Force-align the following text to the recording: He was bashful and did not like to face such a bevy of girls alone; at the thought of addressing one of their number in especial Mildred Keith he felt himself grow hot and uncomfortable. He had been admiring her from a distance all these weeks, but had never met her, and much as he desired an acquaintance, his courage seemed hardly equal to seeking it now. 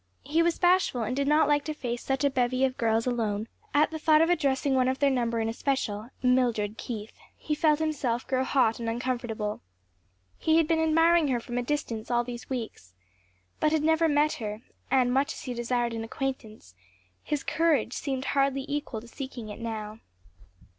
He 0.23 0.41
was 0.41 0.57
bashful 0.57 1.03
and 1.03 1.15
did 1.15 1.27
not 1.27 1.47
like 1.47 1.63
to 1.65 1.75
face 1.75 2.01
such 2.01 2.23
a 2.23 2.31
bevy 2.31 2.65
of 2.65 2.75
girls 2.75 3.05
alone; 3.05 3.47
at 3.71 3.91
the 3.91 3.99
thought 3.99 4.23
of 4.23 4.31
addressing 4.31 4.73
one 4.73 4.87
of 4.87 4.97
their 4.97 5.11
number 5.11 5.39
in 5.39 5.47
especial 5.47 6.09
Mildred 6.23 6.75
Keith 6.79 7.13
he 7.37 7.53
felt 7.53 7.77
himself 7.77 8.25
grow 8.25 8.43
hot 8.43 8.79
and 8.79 8.89
uncomfortable. 8.89 9.61
He 10.39 10.57
had 10.57 10.67
been 10.67 10.79
admiring 10.81 11.27
her 11.27 11.39
from 11.39 11.59
a 11.59 11.61
distance 11.61 12.09
all 12.09 12.23
these 12.23 12.49
weeks, 12.49 12.95
but 13.59 13.71
had 13.71 13.83
never 13.83 14.07
met 14.09 14.33
her, 14.41 14.63
and 14.89 15.13
much 15.13 15.33
as 15.33 15.43
he 15.43 15.53
desired 15.53 15.93
an 15.93 16.03
acquaintance, 16.03 16.73
his 17.21 17.43
courage 17.43 17.93
seemed 17.93 18.25
hardly 18.25 18.65
equal 18.67 19.01
to 19.01 19.07
seeking 19.07 19.49
it 19.49 19.59
now. 19.59 19.99